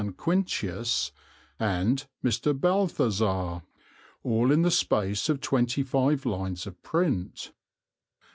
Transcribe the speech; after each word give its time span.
Quintius, 0.17 1.11
and 1.59 2.07
"Mr. 2.23 2.59
Balthazar," 2.59 3.61
all 4.23 4.51
in 4.51 4.63
the 4.63 4.71
space 4.71 5.29
of 5.29 5.41
twenty 5.41 5.83
five 5.83 6.25
lines 6.25 6.65
of 6.65 6.81
print. 6.81 7.51